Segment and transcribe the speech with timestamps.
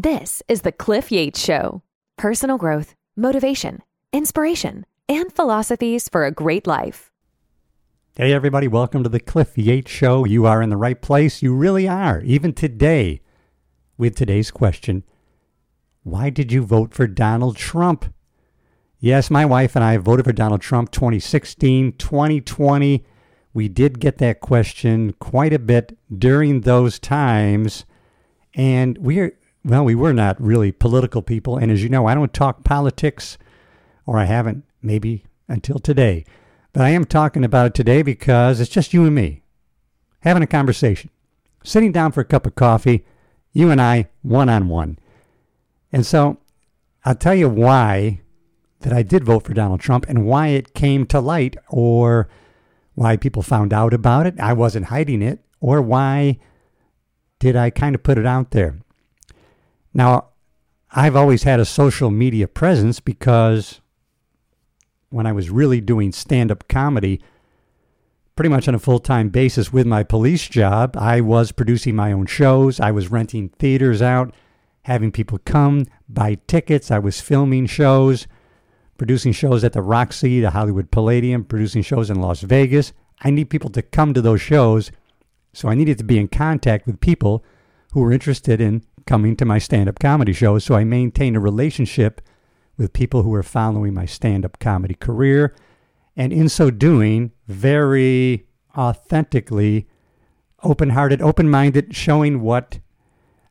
[0.00, 1.82] This is the Cliff Yates Show
[2.16, 3.82] personal growth, motivation,
[4.12, 7.10] inspiration, and philosophies for a great life.
[8.14, 10.24] Hey, everybody, welcome to the Cliff Yates Show.
[10.24, 11.42] You are in the right place.
[11.42, 13.22] You really are, even today,
[13.96, 15.02] with today's question
[16.04, 18.14] Why did you vote for Donald Trump?
[19.00, 23.04] Yes, my wife and I voted for Donald Trump 2016, 2020.
[23.52, 27.84] We did get that question quite a bit during those times.
[28.54, 31.56] And we're, well, we were not really political people.
[31.56, 33.38] And as you know, I don't talk politics,
[34.06, 36.24] or I haven't maybe until today.
[36.72, 39.42] But I am talking about it today because it's just you and me
[40.20, 41.10] having a conversation,
[41.64, 43.04] sitting down for a cup of coffee,
[43.52, 44.98] you and I, one on one.
[45.92, 46.38] And so
[47.04, 48.20] I'll tell you why
[48.80, 52.28] that I did vote for Donald Trump and why it came to light or
[52.94, 54.38] why people found out about it.
[54.38, 56.38] I wasn't hiding it, or why
[57.38, 58.80] did I kind of put it out there?
[59.98, 60.28] Now,
[60.92, 63.80] I've always had a social media presence because
[65.10, 67.20] when I was really doing stand up comedy,
[68.36, 72.12] pretty much on a full time basis with my police job, I was producing my
[72.12, 72.78] own shows.
[72.78, 74.32] I was renting theaters out,
[74.82, 76.92] having people come, buy tickets.
[76.92, 78.28] I was filming shows,
[78.98, 82.92] producing shows at the Roxy, the Hollywood Palladium, producing shows in Las Vegas.
[83.22, 84.92] I need people to come to those shows.
[85.52, 87.44] So I needed to be in contact with people
[87.94, 90.64] who were interested in coming to my stand up comedy shows.
[90.64, 92.20] So I maintained a relationship
[92.76, 95.56] with people who were following my stand up comedy career.
[96.14, 99.88] And in so doing, very authentically
[100.62, 102.80] open hearted, open minded, showing what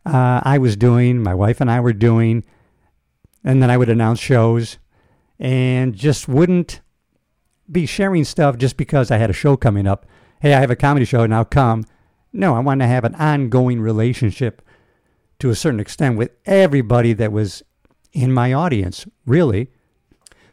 [0.06, 2.46] uh, I was doing, my wife and I were doing.
[3.44, 4.78] And then I would announce shows
[5.40, 6.82] and just wouldn't
[7.72, 10.06] be sharing stuff just because I had a show coming up.
[10.40, 11.84] Hey, I have a comedy show, now come.
[12.32, 14.62] No, I wanted to have an ongoing relationship
[15.40, 17.64] to a certain extent with everybody that was
[18.14, 19.70] in my audience, really.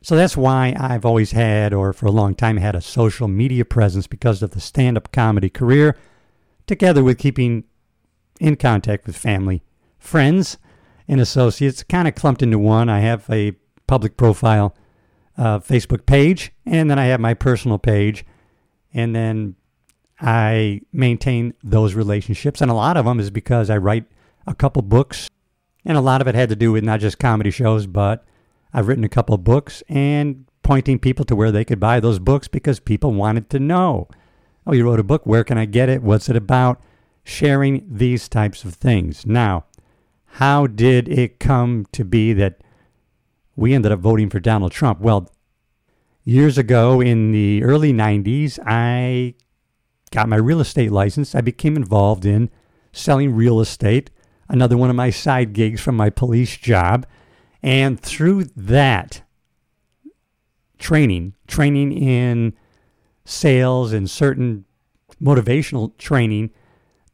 [0.02, 3.64] So that's why I've always had, or for a long time, had a social media
[3.64, 5.96] presence because of the stand up comedy career,
[6.66, 7.64] together with keeping
[8.38, 9.62] in contact with family,
[9.98, 10.58] friends,
[11.08, 12.90] and associates, kind of clumped into one.
[12.90, 13.52] I have a
[13.86, 14.74] public profile
[15.38, 18.26] uh, Facebook page, and then I have my personal page,
[18.92, 19.56] and then
[20.20, 22.60] I maintain those relationships.
[22.60, 24.04] And a lot of them is because I write
[24.46, 25.28] a couple books,
[25.84, 28.24] and a lot of it had to do with not just comedy shows, but
[28.72, 32.48] I've written a couple books and pointing people to where they could buy those books
[32.48, 34.08] because people wanted to know.
[34.66, 35.26] Oh, you wrote a book.
[35.26, 36.02] Where can I get it?
[36.02, 36.80] What's it about?
[37.22, 39.26] Sharing these types of things.
[39.26, 39.66] Now,
[40.24, 42.60] how did it come to be that
[43.56, 45.00] we ended up voting for Donald Trump?
[45.00, 45.30] Well,
[46.24, 49.34] years ago in the early 90s, I
[50.10, 51.34] got my real estate license.
[51.34, 52.50] I became involved in
[52.92, 54.10] selling real estate
[54.48, 57.06] another one of my side gigs from my police job.
[57.62, 59.22] And through that
[60.78, 62.54] training, training in
[63.24, 64.66] sales and certain
[65.22, 66.50] motivational training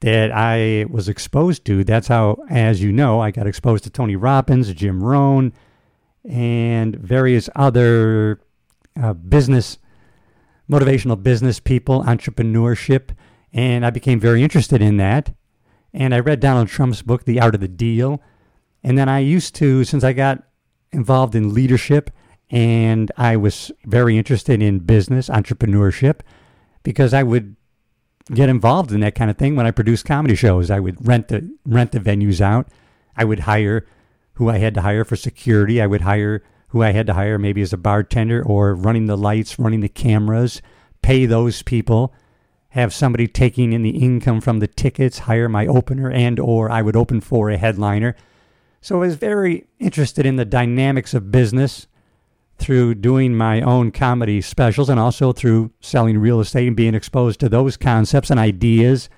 [0.00, 4.16] that I was exposed to, that's how, as you know, I got exposed to Tony
[4.16, 5.52] Robbins, Jim Rohn,
[6.24, 8.40] and various other
[9.00, 9.78] uh, business,
[10.68, 13.10] motivational business people, entrepreneurship.
[13.52, 15.34] And I became very interested in that
[15.92, 18.22] and I read Donald Trump's book, The Art of the Deal.
[18.82, 20.42] And then I used to, since I got
[20.92, 22.10] involved in leadership
[22.50, 26.20] and I was very interested in business, entrepreneurship,
[26.82, 27.56] because I would
[28.32, 30.70] get involved in that kind of thing when I produced comedy shows.
[30.70, 32.68] I would rent the rent the venues out.
[33.16, 33.86] I would hire
[34.34, 35.80] who I had to hire for security.
[35.80, 39.16] I would hire who I had to hire maybe as a bartender or running the
[39.16, 40.62] lights, running the cameras,
[41.02, 42.14] pay those people
[42.70, 46.82] have somebody taking in the income from the tickets, hire my opener and or I
[46.82, 48.16] would open for a headliner.
[48.80, 51.88] So I was very interested in the dynamics of business
[52.58, 57.40] through doing my own comedy specials and also through selling real estate and being exposed
[57.40, 59.08] to those concepts and ideas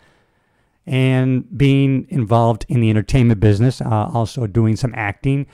[0.86, 5.46] and being involved in the entertainment business, uh, also doing some acting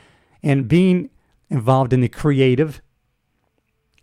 [0.43, 1.11] and being
[1.50, 2.81] involved in the creative.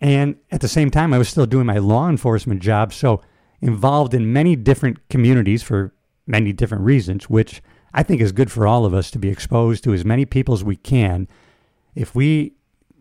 [0.02, 2.92] And at the same time, I was still doing my law enforcement job.
[2.92, 3.22] So
[3.66, 5.92] involved in many different communities for
[6.28, 7.64] many different reasons, which
[7.96, 10.54] I think is good for all of us to be exposed to as many people
[10.54, 11.28] as we can.
[11.96, 12.54] If we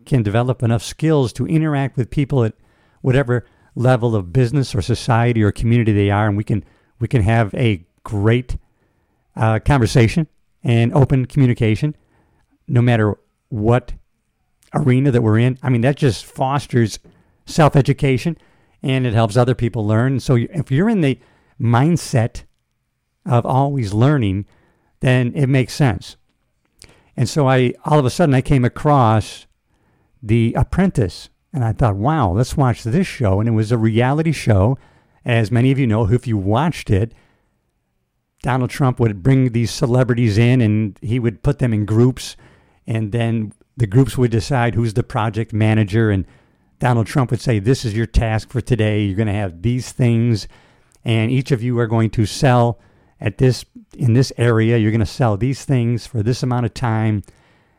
[0.05, 2.53] can develop enough skills to interact with people at
[3.01, 3.45] whatever
[3.75, 6.63] level of business or society or community they are, and we can
[6.99, 8.57] we can have a great
[9.35, 10.27] uh, conversation
[10.63, 11.95] and open communication,
[12.67, 13.15] no matter
[13.49, 13.93] what
[14.73, 15.59] arena that we're in.
[15.61, 16.97] I mean, that just fosters
[17.45, 18.35] self education
[18.85, 20.19] and it helps other people learn.
[20.19, 21.19] So if you're in the
[21.59, 22.43] mindset
[23.25, 24.45] of always learning,
[24.99, 26.17] then it makes sense.
[27.17, 29.47] And so I all of a sudden I came across
[30.21, 33.39] The Apprentice and I thought, wow, let's watch this show.
[33.39, 34.77] And it was a reality show.
[35.25, 37.11] As many of you know, if you watched it,
[38.43, 42.35] Donald Trump would bring these celebrities in and he would put them in groups.
[42.85, 46.11] And then the groups would decide who's the project manager.
[46.11, 46.27] And
[46.79, 49.03] Donald Trump would say, This is your task for today.
[49.03, 50.47] You're going to have these things.
[51.03, 52.79] And each of you are going to sell
[53.21, 54.77] at this in this area.
[54.77, 57.23] You're going to sell these things for this amount of time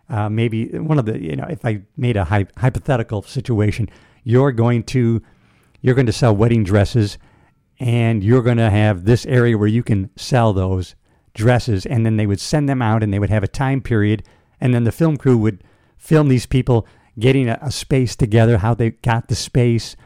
[0.09, 3.89] uh, maybe one of the you know if I made a hy- hypothetical situation,
[4.25, 5.23] you're going to
[5.81, 7.19] you're going to sell wedding dresses,
[7.81, 10.95] and you're going to have this area where you can sell those
[11.35, 14.23] dresses, and then they would send them out, and they would have a time period,
[14.61, 15.63] and then the film crew would
[15.97, 16.87] film these people
[17.19, 19.97] getting a, a space together, how they got the space.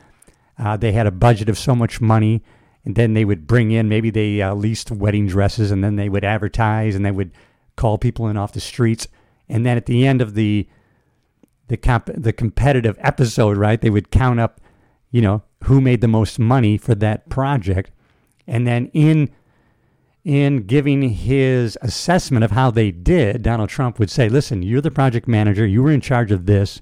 [0.59, 2.43] Uh, they had a budget of so much money,
[2.85, 6.09] and then they would bring in maybe they uh, leased wedding dresses, and then they
[6.09, 7.33] would advertise, and they would
[7.77, 9.09] call people in off the streets
[9.51, 10.67] and then at the end of the
[11.69, 14.61] the comp- the competitive episode, right, they would count up,
[15.11, 17.91] you know, who made the most money for that project,
[18.47, 19.29] and then in
[20.25, 24.91] in giving his assessment of how they did, Donald Trump would say, "Listen, you're the
[24.91, 25.67] project manager.
[25.67, 26.81] You were in charge of this.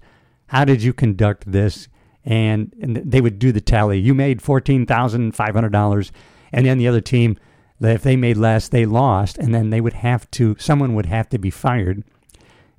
[0.49, 1.89] How did you conduct this?"
[2.25, 3.99] And, and they would do the tally.
[3.99, 6.12] You made fourteen thousand five hundred dollars,
[6.53, 7.39] and then the other team,
[7.81, 10.56] if they made less, they lost, and then they would have to.
[10.59, 12.05] Someone would have to be fired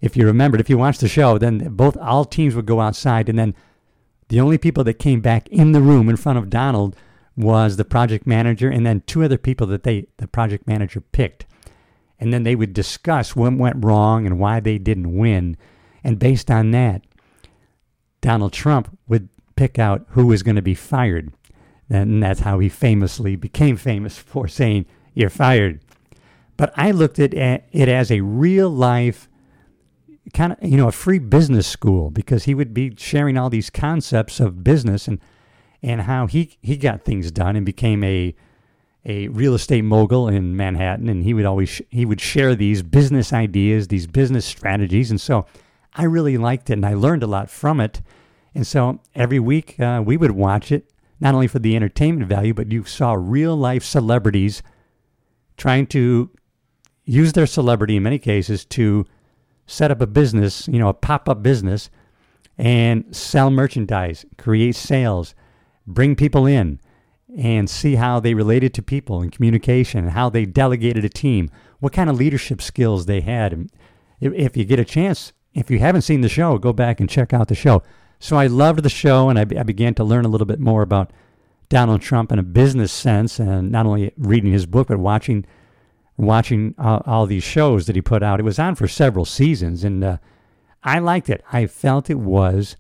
[0.02, 3.28] if you remembered, if you watched the show, then both all teams would go outside,
[3.28, 3.54] and then
[4.30, 6.96] the only people that came back in the room in front of Donald
[7.36, 11.46] was the project manager, and then two other people that they the project manager picked,
[12.20, 15.58] and then they would discuss what went wrong and why they didn't win,
[16.04, 17.02] and based on that,
[18.22, 21.32] Donald Trump would pick out who was going to be fired,
[21.90, 25.82] and that's how he famously became famous for saying "You're fired."
[26.58, 29.30] But I looked at it as a real life
[30.34, 33.70] kind of you know a free business school because he would be sharing all these
[33.70, 35.20] concepts of business and
[35.82, 38.36] and how he he got things done and became a
[39.06, 41.08] a real estate mogul in Manhattan.
[41.10, 45.10] And he would always he would share these business ideas these business strategies.
[45.10, 45.46] And so
[45.94, 48.02] I really liked it and I learned a lot from it
[48.56, 52.54] and so every week uh, we would watch it not only for the entertainment value
[52.54, 54.62] but you saw real life celebrities
[55.58, 56.32] trying to
[57.06, 59.06] use their celebrity in many cases to
[59.70, 61.90] set up a business, you know, a pop up business,
[62.58, 65.34] and sell merchandise, create sales,
[65.88, 66.80] bring people in,
[67.38, 71.50] and see how they related to people and communication, how they delegated a team,
[71.80, 73.70] what kind of leadership skills they had.
[74.20, 77.34] If you get a chance, if you haven't seen the show, go back and check
[77.34, 77.84] out the show.
[78.20, 80.82] So I loved the show, and I, I began to learn a little bit more
[80.82, 81.12] about
[81.70, 85.46] Donald Trump in a business sense, and not only reading his book, but watching
[86.18, 88.42] watching all, all, these shows that he put out.
[88.42, 90.18] It was on for several seasons, and uh,
[90.84, 91.42] I liked it.
[91.54, 92.76] I felt it was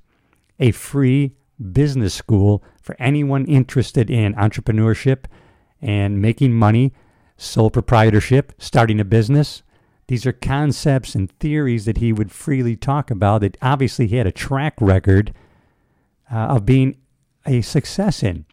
[0.59, 1.35] a free
[1.71, 5.23] business school for anyone interested in entrepreneurship
[5.81, 6.93] and making money,
[7.37, 9.63] sole proprietorship, starting a business.
[10.09, 14.27] These are concepts and theories that he would freely talk about that obviously he had
[14.27, 15.33] a track record
[16.31, 16.97] uh, of being
[17.45, 18.45] a success in.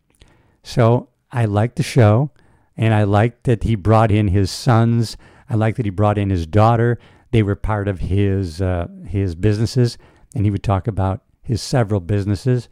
[0.62, 2.31] So I liked the show.
[2.76, 5.17] And I liked that he brought in his sons.
[5.49, 6.99] I liked that he brought in his daughter.
[7.31, 9.97] They were part of his uh, his businesses,
[10.35, 12.69] and he would talk about his several businesses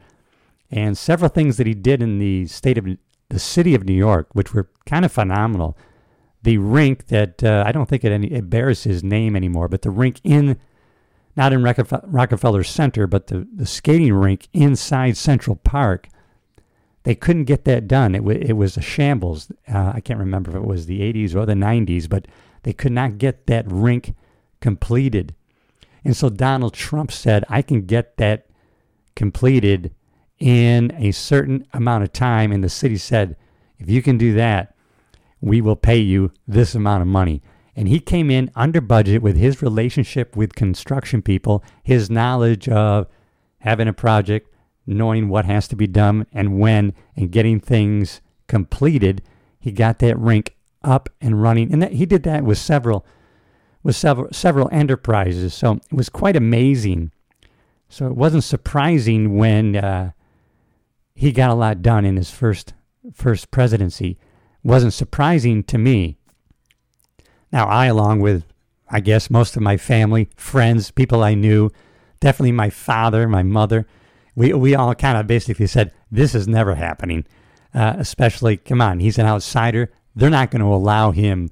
[0.71, 2.87] and several things that he did in the state of
[3.31, 5.75] the city of New York, which were kind of phenomenal.
[6.45, 9.83] The rink that uh, I don't think it, any, it bears his name anymore, but
[9.83, 10.59] the rink in
[11.37, 16.09] not in Rockefeller Center, but the, the skating rink inside Central Park
[17.05, 18.15] they couldn't get that done.
[18.15, 19.53] It, w- it was a shambles.
[19.73, 22.27] Uh, I can't remember if it was the 80s or the 90s, but
[22.65, 24.15] they could not get that rink
[24.61, 25.35] completed.
[26.03, 28.47] And so Donald Trump said, I can get that
[29.15, 29.95] completed
[30.39, 32.53] in a certain amount of time.
[32.53, 33.37] And the city said,
[33.79, 34.74] if you can do that,
[35.45, 37.43] we will pay you this amount of money.
[37.77, 43.07] And he came in under budget with his relationship with construction people, his knowledge of
[43.59, 44.49] having a project,
[44.87, 49.23] knowing what has to be done and when and getting things completed.
[49.59, 53.05] He got that rink up and running, and that, he did that with several
[53.83, 55.53] with several several enterprises.
[55.53, 57.11] So it was quite amazing.
[57.89, 60.13] So it wasn't surprising when uh,
[61.15, 62.73] he got a lot done in his first
[63.13, 64.19] first presidency.
[64.65, 66.17] Wasn't surprising to me.
[67.53, 68.45] Now I, along with
[68.89, 71.71] I guess most of my family, friends, people I knew,
[72.21, 73.87] definitely my father, my mother,
[74.35, 77.25] we we all kind of basically said this is never happening.
[77.73, 79.93] Uh, especially, come on, he's an outsider.
[80.17, 81.51] They're not going to allow him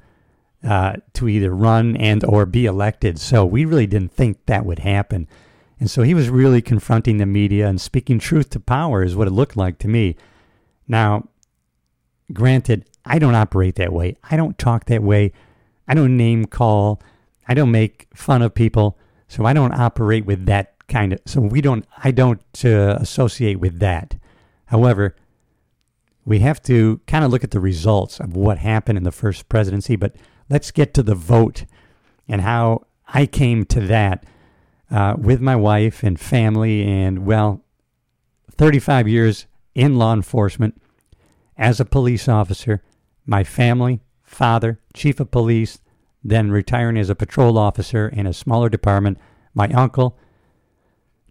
[0.65, 3.19] uh, to either run and or be elected.
[3.19, 5.27] So we really didn't think that would happen.
[5.81, 9.27] And so he was really confronting the media and speaking truth to power is what
[9.27, 10.17] it looked like to me.
[10.87, 11.29] Now,
[12.33, 14.17] granted, I don't operate that way.
[14.31, 15.33] I don't talk that way.
[15.89, 17.01] I don't name call.
[17.49, 18.99] I don't make fun of people.
[19.29, 21.21] So I don't operate with that kind of.
[21.27, 21.87] So we don't.
[22.03, 24.17] I don't uh, associate with that.
[24.67, 25.17] However,
[26.25, 29.49] we have to kind of look at the results of what happened in the first
[29.49, 29.97] presidency.
[29.97, 30.15] But
[30.49, 31.65] let's get to the vote
[32.29, 34.25] and how I came to that
[34.91, 37.65] uh, with my wife and family, and well,
[38.51, 40.81] 35 years in law enforcement
[41.57, 42.83] as a police officer,
[43.27, 45.79] my family, father, chief of police,
[46.25, 49.19] then retiring as a patrol officer in a smaller department,
[49.55, 50.19] my uncle,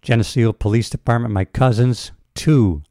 [0.02, 2.84] Geneseo Police Department, my cousins, two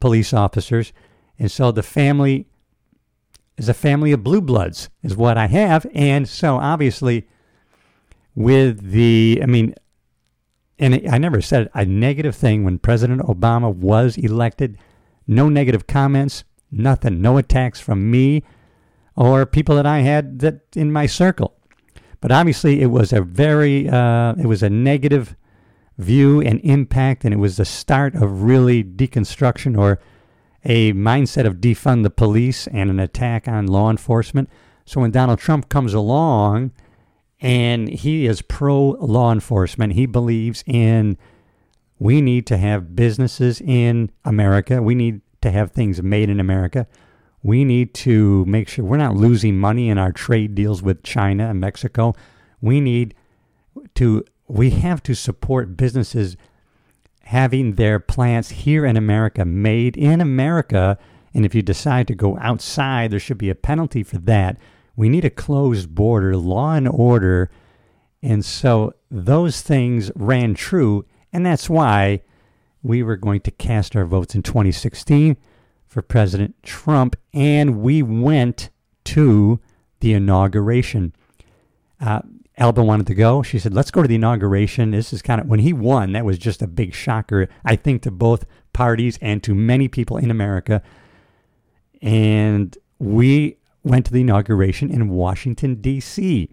[0.00, 0.92] police officers.
[1.38, 2.46] And so the family
[3.56, 5.86] is a family of blue bloods, is what I have.
[5.94, 7.28] And so obviously,
[8.34, 9.74] with the, I mean,
[10.78, 14.78] and I never said a negative thing when President Obama was elected.
[15.26, 18.42] No negative comments, nothing, no attacks from me
[19.16, 21.54] or people that I had that in my circle.
[22.20, 25.36] But obviously, it was a very, uh, it was a negative
[25.98, 30.00] view and impact, and it was the start of really deconstruction or
[30.64, 34.48] a mindset of defund the police and an attack on law enforcement.
[34.84, 36.72] So when Donald Trump comes along,
[37.40, 39.92] and he is pro law enforcement.
[39.92, 41.16] He believes in
[42.00, 44.80] we need to have businesses in America.
[44.82, 46.86] We need to have things made in America.
[47.42, 51.48] We need to make sure we're not losing money in our trade deals with China
[51.48, 52.14] and Mexico.
[52.60, 53.14] We need
[53.94, 56.36] to we have to support businesses
[57.24, 60.98] having their plants here in America made in America.
[61.34, 64.58] And if you decide to go outside, there should be a penalty for that.
[64.96, 67.50] We need a closed border, law and order.
[68.22, 71.04] And so those things ran true.
[71.32, 72.22] And that's why
[72.82, 75.36] we were going to cast our votes in 2016
[75.86, 77.16] for President Trump.
[77.32, 78.70] And we went
[79.04, 79.60] to
[80.00, 81.14] the inauguration.
[82.00, 82.20] Uh,
[82.56, 83.42] Alba wanted to go.
[83.42, 84.90] She said, let's go to the inauguration.
[84.90, 88.02] This is kind of when he won, that was just a big shocker, I think,
[88.02, 90.82] to both parties and to many people in America.
[92.02, 96.50] And we went to the inauguration in Washington D.C.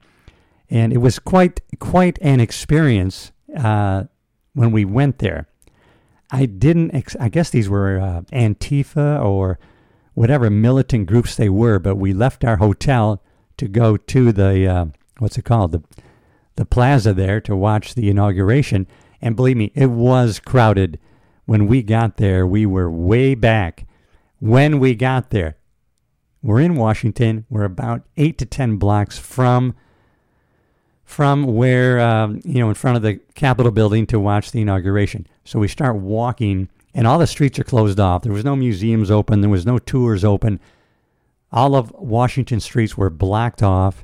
[0.69, 4.05] and it was quite quite an experience uh,
[4.53, 5.47] when we went there.
[6.31, 6.93] I didn't.
[6.93, 9.59] Ex- I guess these were uh, Antifa or
[10.13, 13.21] whatever militant groups they were, but we left our hotel
[13.57, 14.85] to go to the uh,
[15.19, 15.83] what's it called the
[16.55, 18.87] the plaza there to watch the inauguration.
[19.21, 20.99] And believe me, it was crowded.
[21.45, 23.85] When we got there, we were way back.
[24.39, 25.57] When we got there,
[26.41, 27.45] we're in Washington.
[27.49, 29.75] We're about eight to ten blocks from
[31.05, 35.27] from where um, you know in front of the Capitol building to watch the inauguration.
[35.45, 38.23] So we start walking, and all the streets are closed off.
[38.23, 39.41] There was no museums open.
[39.41, 40.59] There was no tours open.
[41.51, 44.03] All of Washington streets were blocked off,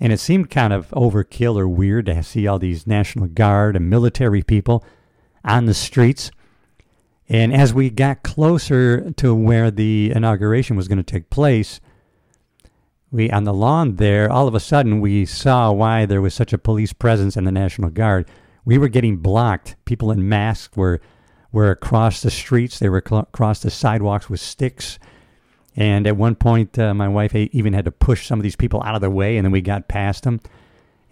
[0.00, 3.88] and it seemed kind of overkill or weird to see all these National Guard and
[3.88, 4.84] military people
[5.44, 6.30] on the streets.
[7.28, 11.78] And as we got closer to where the inauguration was going to take place,
[13.10, 16.52] we on the lawn there, all of a sudden we saw why there was such
[16.52, 18.28] a police presence and the National Guard.
[18.64, 19.76] We were getting blocked.
[19.84, 21.00] People in masks were
[21.50, 22.78] were across the streets.
[22.78, 24.98] They were cl- across the sidewalks with sticks.
[25.74, 28.82] And at one point, uh, my wife even had to push some of these people
[28.82, 30.40] out of the way, and then we got past them.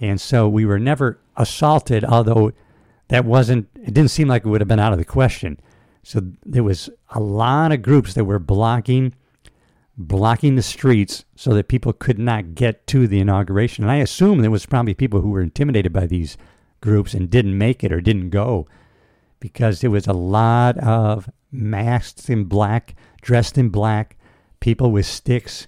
[0.00, 2.52] And so we were never assaulted, although
[3.08, 5.58] that wasn't, it didn't seem like it would have been out of the question.
[6.02, 9.14] So there was a lot of groups that were blocking
[9.96, 13.84] blocking the streets so that people could not get to the inauguration.
[13.84, 16.36] And I assume there was probably people who were intimidated by these
[16.80, 18.66] groups and didn't make it or didn't go
[19.40, 24.16] because there was a lot of masked in black, dressed in black,
[24.60, 25.66] people with sticks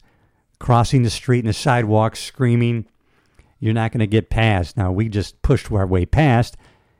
[0.58, 2.86] crossing the street and the sidewalk screaming,
[3.60, 4.76] You're not going to get past.
[4.76, 6.56] Now, we just pushed our way past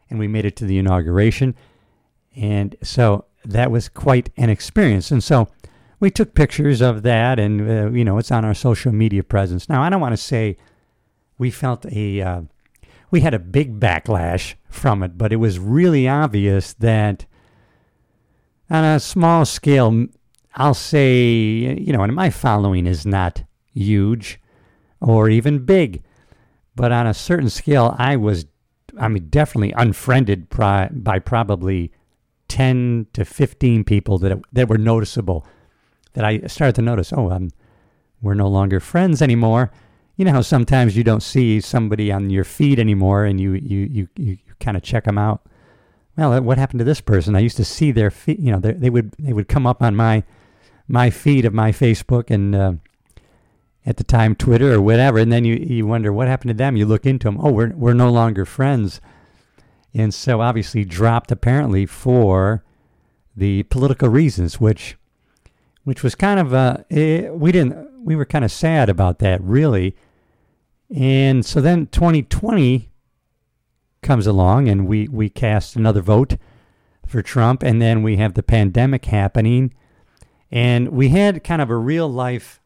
[0.09, 1.55] and we made it to the inauguration.
[2.35, 5.11] And so that was quite an experience.
[5.11, 5.49] And so
[6.01, 9.69] we took pictures of that, and uh, you know, it's on our social media presence.
[9.69, 10.57] Now, I don't want to say
[11.39, 12.43] we felt a uh,
[13.11, 17.27] we had a big backlash from it, but it was really obvious that
[18.71, 20.07] on a small scale,
[20.55, 24.41] I'll say, you know, and my following is not huge
[25.01, 26.03] or even big,
[26.75, 28.45] but on a certain scale, I was,
[28.99, 31.93] I mean, definitely unfriended by, by probably
[32.49, 35.47] 10 to 15 people that, that were noticeable
[36.15, 37.51] that I started to notice, oh, um,
[38.21, 39.71] we're no longer friends anymore.
[40.17, 43.79] you know how sometimes you don't see somebody on your feed anymore, and you you
[43.91, 45.43] you you, you kind of check them out.
[46.17, 47.37] Well, what happened to this person?
[47.37, 48.41] I used to see their feed.
[48.41, 50.25] You know, they would they would come up on my
[50.89, 52.73] my feed of my Facebook and uh,
[53.87, 56.77] at the time Twitter or whatever, and then you you wonder what happened to them.
[56.77, 57.39] You look into them.
[57.41, 59.01] Oh, we're we're no longer friends,
[59.95, 62.65] and so obviously dropped apparently for
[63.37, 64.97] the political reasons, which
[65.89, 69.43] which was kind of uh, eh, we didn't we were kind of sad about that
[69.43, 69.97] really,
[70.95, 72.91] and so then 2020
[74.03, 76.37] comes along and we we cast another vote
[77.07, 79.73] for Trump, and then we have the pandemic happening,
[80.51, 82.61] and we had kind of a real life.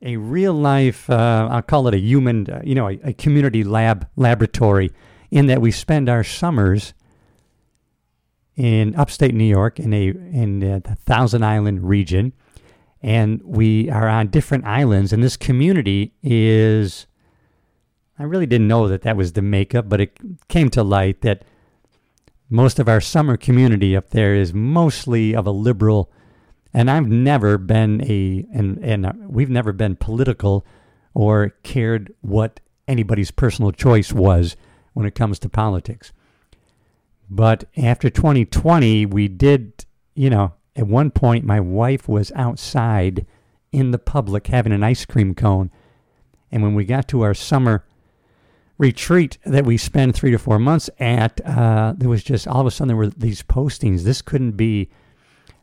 [0.00, 3.64] A real life, uh, I'll call it a human, uh, you know, a, a community
[3.64, 4.92] lab laboratory,
[5.30, 6.94] in that we spend our summers
[8.58, 12.32] in upstate New York in a in the Thousand Island region,
[13.00, 15.12] and we are on different islands.
[15.12, 17.06] And this community is,
[18.18, 21.44] I really didn't know that that was the makeup, but it came to light that
[22.50, 26.10] most of our summer community up there is mostly of a liberal.
[26.74, 30.66] And I've never been a and and uh, we've never been political
[31.14, 34.56] or cared what anybody's personal choice was
[34.94, 36.12] when it comes to politics.
[37.30, 43.26] But after 2020, we did, you know, at one point, my wife was outside
[43.72, 45.70] in the public having an ice cream cone.
[46.50, 47.84] And when we got to our summer
[48.78, 52.66] retreat that we spend three to four months at, uh, there was just all of
[52.66, 54.02] a sudden there were these postings.
[54.02, 54.88] This couldn't be,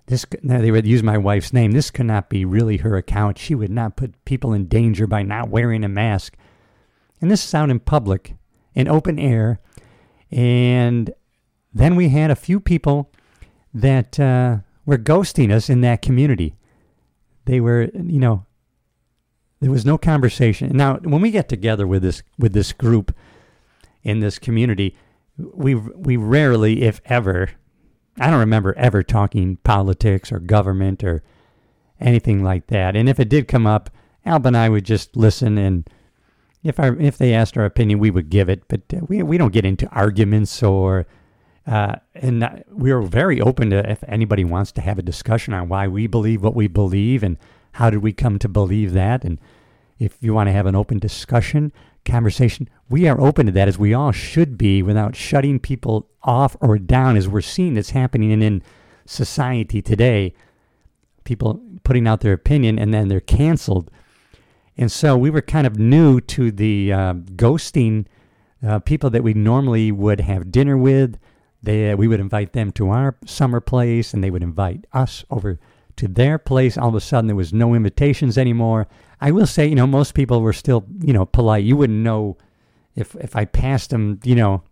[0.07, 1.71] this now they would use my wife's name.
[1.71, 3.39] This could not be really her account.
[3.39, 6.35] She would not put people in danger by not wearing a mask.
[7.21, 8.35] And this is out in public,
[8.75, 9.59] in open air.
[10.29, 11.11] And
[11.75, 13.11] then we had a few people
[13.73, 16.55] that uh, were ghosting us in that community.
[17.43, 18.45] They were, you know,
[19.59, 20.75] there was no conversation.
[20.75, 23.13] Now, when we get together with this with this group
[24.03, 24.95] in this community,
[25.37, 27.51] we we rarely, if ever,
[28.19, 31.23] I don't remember ever talking politics or government or
[31.99, 32.95] anything like that.
[32.95, 33.89] And if it did come up,
[34.25, 35.89] Alb and I would just listen and
[36.63, 38.63] if our if they asked our opinion, we would give it.
[38.67, 41.05] But uh, we we don't get into arguments or
[41.67, 45.87] uh, and we're very open to if anybody wants to have a discussion on why
[45.87, 47.37] we believe what we believe and
[47.73, 49.23] how did we come to believe that.
[49.23, 49.39] And
[49.97, 51.71] if you want to have an open discussion,
[52.05, 56.55] conversation, we are open to that as we all should be without shutting people off
[56.61, 58.61] or down as we're seeing this happening in, in
[59.05, 60.33] society today.
[61.23, 63.89] People putting out their opinion and then they're canceled.
[64.77, 68.05] And so we were kind of new to the uh, ghosting
[68.65, 71.17] uh, people that we normally would have dinner with
[71.65, 75.25] they, uh, we would invite them to our summer place, and they would invite us
[75.29, 75.59] over
[75.97, 76.77] to their place.
[76.77, 78.87] All of a sudden, there was no invitations anymore.
[79.21, 81.63] I will say, you know, most people were still, you know, polite.
[81.63, 82.37] You wouldn't know
[82.95, 84.63] if if I passed them, you know,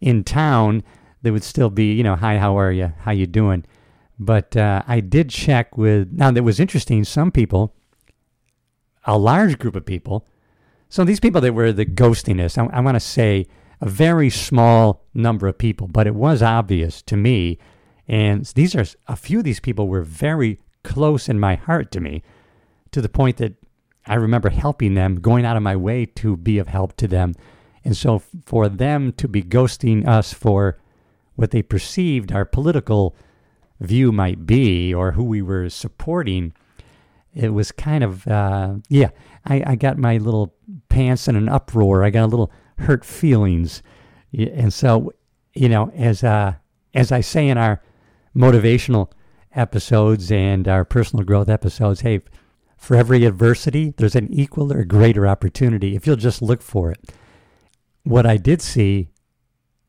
[0.00, 0.82] in town,
[1.22, 2.92] they would still be, you know, hi, how are you?
[3.00, 3.64] How you doing?
[4.18, 6.12] But uh, I did check with.
[6.12, 7.04] Now, that was interesting.
[7.04, 7.74] Some people,
[9.04, 10.26] a large group of people.
[10.88, 13.46] So these people that were the ghostiness, I, I want to say
[13.84, 17.58] a very small number of people, but it was obvious to me.
[18.08, 22.00] And these are a few of these people were very close in my heart to
[22.00, 22.22] me,
[22.92, 23.52] to the point that
[24.06, 27.34] I remember helping them, going out of my way to be of help to them.
[27.84, 30.78] And so for them to be ghosting us for
[31.36, 33.14] what they perceived our political
[33.80, 36.54] view might be or who we were supporting,
[37.34, 39.10] it was kind of, uh, yeah,
[39.44, 40.54] I, I got my little
[40.88, 42.02] pants in an uproar.
[42.02, 43.82] I got a little hurt feelings.
[44.36, 45.12] And so,
[45.54, 46.54] you know, as uh,
[46.94, 47.82] as I say in our
[48.36, 49.10] motivational
[49.52, 52.20] episodes and our personal growth episodes, hey,
[52.76, 57.12] for every adversity, there's an equal or greater opportunity if you'll just look for it.
[58.02, 59.08] What I did see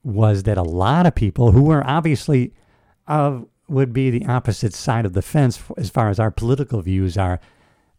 [0.04, 2.54] was that a lot of people who were obviously
[3.08, 7.17] of would be the opposite side of the fence as far as our political views
[7.17, 7.39] are.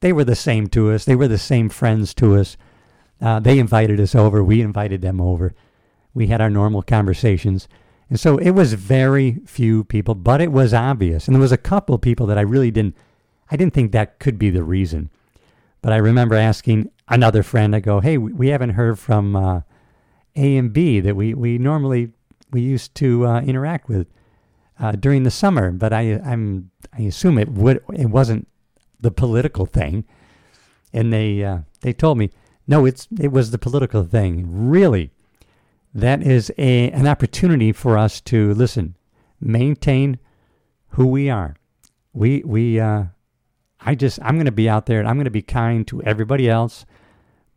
[0.01, 1.05] They were the same to us.
[1.05, 2.57] They were the same friends to us.
[3.21, 4.45] Uh, they invited us over.
[4.45, 5.55] We invited them over.
[6.15, 7.69] We had our normal conversations.
[8.09, 11.27] And so it was very few people, but it was obvious.
[11.27, 12.97] And there was a couple people that I really didn't,
[13.51, 15.11] I didn't think that could be the reason.
[15.83, 19.61] But I remember asking another friend, I go, hey, we haven't heard from uh,
[20.37, 22.13] A and B that we, we normally,
[22.51, 24.07] we used to uh, interact with
[24.79, 25.71] uh, during the summer.
[25.71, 28.47] But I, I'm, I assume it would, it wasn't
[29.01, 30.05] the political thing.
[30.93, 32.31] And they, uh, they told me,
[32.67, 34.47] no, it's it was the political thing.
[34.49, 35.11] Really,
[35.95, 38.97] that is a an opportunity for us to listen,
[39.41, 40.19] maintain
[40.91, 41.57] who we are.
[42.13, 43.05] We we uh,
[43.81, 46.03] I just I'm going to be out there and I'm going to be kind to
[46.03, 46.85] everybody else.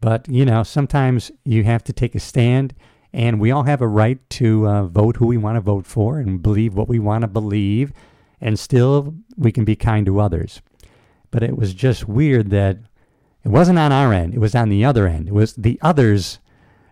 [0.02, 2.74] But, you know, sometimes you have to take a stand,
[3.12, 6.20] and we all have a right to uh, vote who we want to vote for
[6.20, 7.92] and believe what we want to believe,
[8.40, 10.62] and still we can be kind to others.
[11.32, 12.78] But it was just weird that
[13.44, 15.28] it wasn't on our end, it was on the other end.
[15.28, 16.40] It was the others,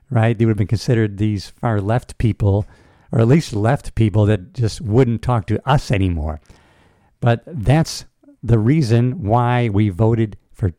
[0.10, 0.38] right?
[0.38, 2.66] They would have been considered these far left people,
[3.12, 6.40] or at least left people that just wouldn't talk to us anymore.
[7.20, 8.06] But that's
[8.44, 10.74] the reason why we voted for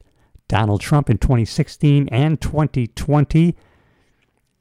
[0.48, 3.54] Donald Trump in 2016 and 2020.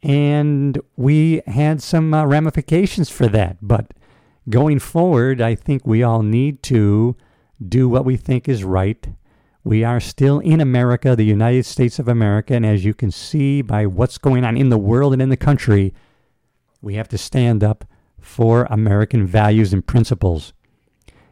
[0.04, 3.58] And we had some uh, ramifications for that.
[3.62, 3.94] But
[4.50, 7.16] going forward, I think we all need to
[7.66, 9.08] do what we think is right.
[9.68, 12.54] We are still in America, the United States of America.
[12.54, 15.36] And as you can see by what's going on in the world and in the
[15.36, 15.94] country,
[16.82, 17.84] we have to stand up
[18.18, 20.54] for American values and principles.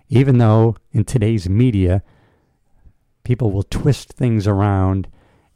[0.10, 2.04] Even though in today's media,
[3.24, 5.08] people will twist things around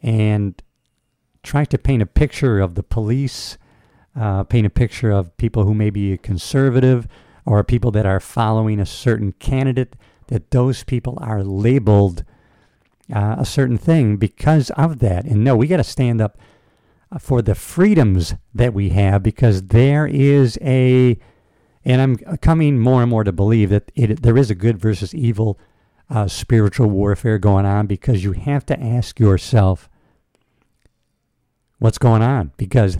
[0.01, 0.63] and
[1.43, 3.57] try to paint a picture of the police,
[4.15, 7.09] uh, paint a picture of people who may be conservative
[7.45, 12.23] or people that are following a certain candidate, that those people are labeled
[13.13, 15.25] uh, a certain thing because of that.
[15.25, 16.37] And no, we got to stand up
[17.19, 21.17] for the freedoms that we have because there is a,
[21.83, 25.15] and I'm coming more and more to believe that it, there is a good versus
[25.15, 25.59] evil
[26.09, 29.89] uh, spiritual warfare going on because you have to ask yourself
[31.79, 32.97] what's going on because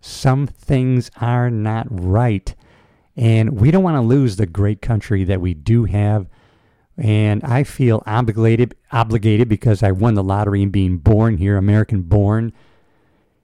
[0.00, 2.54] some things are not right.
[3.16, 6.28] And we don't want to lose the great country that we do have.
[6.98, 12.02] And I feel obligated, obligated because I won the lottery and being born here, American
[12.02, 12.52] born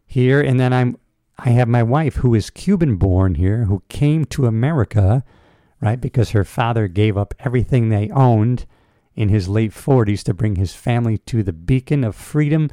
[0.05, 0.41] here.
[0.41, 0.99] And then I'm,
[1.39, 5.25] I have my wife who is Cuban born here, who came to America
[5.85, 6.01] right?
[6.01, 8.65] Because her father gave up everything they owned
[9.15, 12.71] in his late 40s to bring his family to the beacon of freedom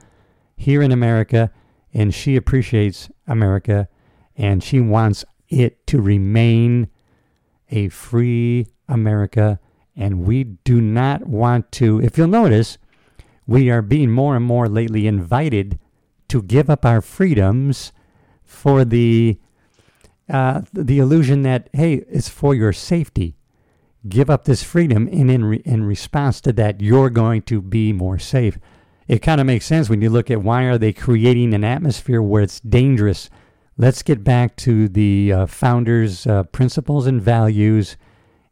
[0.56, 1.52] here in America.
[1.94, 3.90] And she appreciates America
[4.38, 6.88] and she wants it to remain
[7.70, 9.60] a free America.
[9.96, 12.78] And we do not want to, if you'll notice,
[13.46, 15.80] we are being more and more lately invited
[16.30, 17.92] to give up our freedoms
[18.44, 19.38] for the
[20.30, 23.36] uh, the illusion that, hey, it's for your safety.
[24.08, 27.92] Give up this freedom, and in, re- in response to that, you're going to be
[27.92, 28.58] more safe.
[29.10, 32.22] It kind of makes sense when you look at why are they creating an atmosphere
[32.22, 33.30] where it's dangerous.
[33.78, 37.98] Let's get back to the uh, founders' uh, principles and values,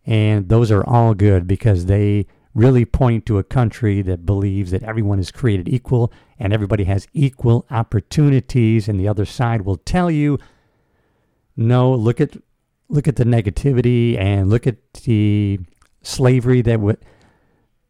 [0.05, 4.83] and those are all good because they really point to a country that believes that
[4.83, 10.09] everyone is created equal and everybody has equal opportunities, and the other side will tell
[10.09, 10.39] you
[11.55, 12.37] no, look at
[12.87, 15.59] look at the negativity and look at the
[16.01, 16.97] slavery that would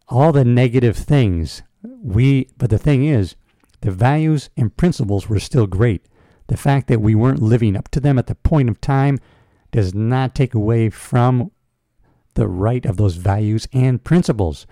[0.08, 1.62] all the negative things.
[1.84, 3.36] We but the thing is,
[3.82, 6.06] the values and principles were still great.
[6.48, 9.20] The fact that we weren't living up to them at the point of time
[9.72, 11.52] does not take away from
[12.40, 14.66] the right of those values and principles.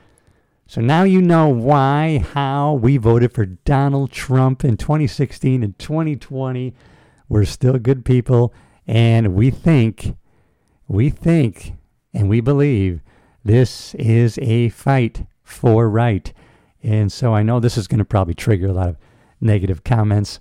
[0.68, 6.74] So now you know why, how we voted for Donald Trump in 2016 and 2020.
[7.28, 8.54] We're still good people
[8.88, 10.16] and we think,
[10.88, 11.74] we think,
[12.14, 13.02] and we believe
[13.44, 16.32] this is a fight for right.
[16.82, 18.98] And so I know this is going to probably trigger a lot of
[19.42, 20.40] negative comments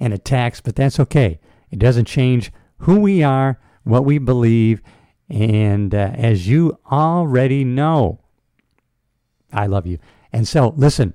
[0.00, 1.38] and attacks, but that's okay.
[1.70, 4.80] It doesn't change who we are, what we believe,
[5.32, 8.20] and uh, as you already know,
[9.50, 9.98] I love you.
[10.30, 11.14] And so, listen,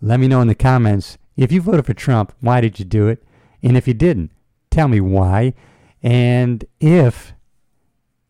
[0.00, 3.08] let me know in the comments if you voted for Trump, why did you do
[3.08, 3.24] it?
[3.62, 4.30] And if you didn't,
[4.70, 5.52] tell me why.
[6.00, 7.32] And if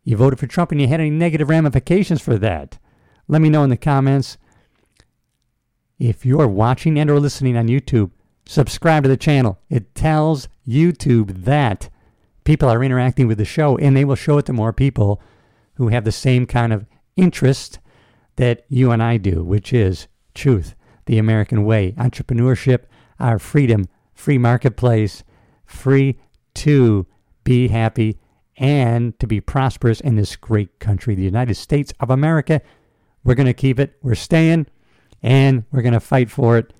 [0.04, 2.78] you voted for Trump and you had any negative ramifications for that,
[3.28, 4.38] let me know in the comments.
[5.98, 8.10] If you're watching and or listening on YouTube,
[8.46, 9.58] subscribe to the channel.
[9.68, 11.90] It tells YouTube that
[12.46, 15.20] people are interacting with the show and they will show it to more people
[15.74, 17.80] who have the same kind of interest
[18.36, 20.74] that you and I do, which is truth,
[21.06, 22.84] the American way, entrepreneurship,
[23.18, 25.24] our freedom, free marketplace,
[25.64, 26.18] free
[26.54, 27.06] to
[27.44, 28.18] be happy,
[28.56, 32.62] and to be prosperous in this great country, the United States of America.
[33.24, 33.98] We're going to keep it.
[34.02, 34.66] We're staying,
[35.22, 36.72] and we're going to fight for it,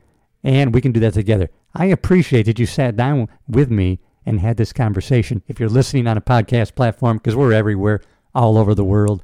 [0.43, 1.51] and we can do that together.
[1.75, 5.43] I appreciate that you sat down with me and had this conversation.
[5.47, 8.03] If you're listening on a podcast platform, because we're everywhere,
[8.35, 9.23] all over the world,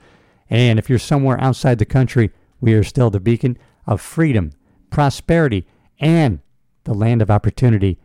[0.48, 4.52] and if you're somewhere outside the country, we are still the beacon of freedom,
[4.88, 5.66] prosperity,
[5.98, 6.38] and
[6.84, 7.98] the land of opportunity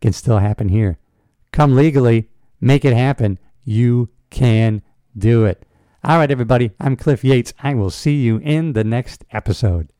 [0.00, 0.98] can still happen here.
[1.52, 2.28] Come legally,
[2.64, 3.38] Make it happen.
[3.62, 4.80] You can
[5.14, 5.66] do it.
[6.02, 6.70] All right, everybody.
[6.80, 7.52] I'm Cliff Yates.
[7.62, 9.93] I will see you in the next episode.